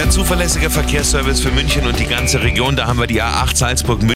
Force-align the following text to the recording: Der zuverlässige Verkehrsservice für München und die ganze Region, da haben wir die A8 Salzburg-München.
Der 0.00 0.08
zuverlässige 0.08 0.70
Verkehrsservice 0.70 1.42
für 1.42 1.50
München 1.50 1.86
und 1.86 2.00
die 2.00 2.06
ganze 2.06 2.42
Region, 2.42 2.74
da 2.74 2.86
haben 2.86 2.98
wir 2.98 3.06
die 3.06 3.22
A8 3.22 3.54
Salzburg-München. 3.54 4.08